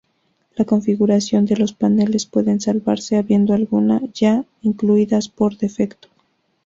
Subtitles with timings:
[0.55, 6.07] La configuración de los paneles puede salvarse, habiendo algunas ya incluidas por defecto.